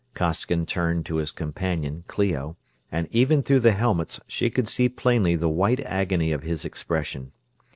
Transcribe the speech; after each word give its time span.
Costigan 0.15 0.65
turned 0.65 1.05
to 1.05 1.17
his 1.17 1.31
companion, 1.31 2.03
Clio, 2.07 2.57
and 2.91 3.07
even 3.11 3.43
through 3.43 3.59
the 3.59 3.73
helmets 3.73 4.19
she 4.25 4.49
could 4.49 4.67
see 4.67 4.89
plainly 4.89 5.35
the 5.35 5.47
white 5.47 5.81
agony 5.81 6.31
of 6.31 6.41
his 6.41 6.65
expression. 6.65 7.33